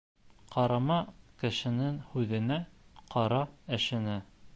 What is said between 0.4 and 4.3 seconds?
Ҡарама кешенең һүҙенә, ҡара эшенә.